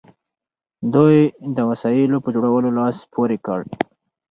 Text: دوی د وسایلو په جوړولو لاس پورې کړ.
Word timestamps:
دوی 0.93 1.17
د 1.55 1.57
وسایلو 1.69 2.17
په 2.25 2.29
جوړولو 2.35 2.69
لاس 2.77 2.97
پورې 3.13 3.37
کړ. 3.45 3.59